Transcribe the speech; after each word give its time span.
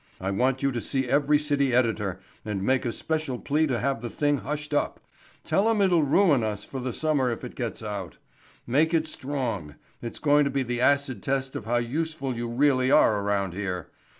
I 0.19 0.31
want 0.31 0.63
you 0.63 0.71
to 0.71 0.81
see 0.81 1.07
every 1.07 1.37
city 1.37 1.75
editor 1.75 2.19
and 2.43 2.63
make 2.63 2.85
a 2.87 2.91
special 2.91 3.37
plea 3.37 3.67
to 3.67 3.77
have 3.77 4.01
the 4.01 4.09
thing 4.09 4.37
hushed 4.39 4.73
up. 4.73 4.99
Tell 5.43 5.69
'em 5.69 5.79
it'll 5.79 6.01
ruin 6.01 6.43
us 6.43 6.63
for 6.63 6.79
the 6.79 6.91
summer 6.91 7.29
if 7.31 7.43
it 7.43 7.53
gets 7.53 7.83
out. 7.83 8.17
Make 8.65 8.95
it 8.95 9.05
strong. 9.07 9.75
It's 10.01 10.17
going 10.17 10.45
to 10.45 10.49
be 10.49 10.63
the 10.63 10.81
acid 10.81 11.21
test 11.21 11.55
of 11.55 11.65
how 11.65 11.77
useful 11.77 12.35
you 12.35 12.47
really 12.47 12.89
are 12.89 13.19
around 13.21 13.53
here. 13.53 13.89